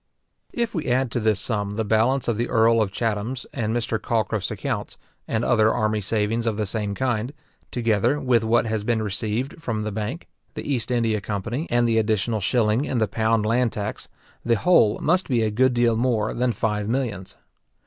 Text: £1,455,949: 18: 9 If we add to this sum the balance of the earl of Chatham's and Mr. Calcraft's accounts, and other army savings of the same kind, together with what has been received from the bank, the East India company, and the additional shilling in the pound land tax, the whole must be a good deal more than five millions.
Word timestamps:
£1,455,949: 0.53 0.53
18: 0.55 0.59
9 0.59 0.63
If 0.63 0.73
we 0.73 0.85
add 0.87 1.11
to 1.11 1.19
this 1.19 1.39
sum 1.39 1.71
the 1.75 1.83
balance 1.83 2.27
of 2.27 2.37
the 2.37 2.49
earl 2.49 2.81
of 2.81 2.91
Chatham's 2.91 3.45
and 3.53 3.71
Mr. 3.75 4.01
Calcraft's 4.01 4.49
accounts, 4.49 4.97
and 5.27 5.45
other 5.45 5.71
army 5.71 6.01
savings 6.01 6.47
of 6.47 6.57
the 6.57 6.65
same 6.65 6.95
kind, 6.95 7.31
together 7.69 8.19
with 8.19 8.43
what 8.43 8.65
has 8.65 8.83
been 8.83 9.03
received 9.03 9.61
from 9.61 9.83
the 9.83 9.91
bank, 9.91 10.27
the 10.55 10.67
East 10.67 10.89
India 10.89 11.21
company, 11.21 11.67
and 11.69 11.87
the 11.87 11.99
additional 11.99 12.39
shilling 12.41 12.83
in 12.83 12.97
the 12.97 13.07
pound 13.07 13.45
land 13.45 13.73
tax, 13.73 14.09
the 14.43 14.55
whole 14.55 14.97
must 15.03 15.27
be 15.29 15.43
a 15.43 15.51
good 15.51 15.75
deal 15.75 15.95
more 15.95 16.33
than 16.33 16.51
five 16.51 16.89
millions. 16.89 17.35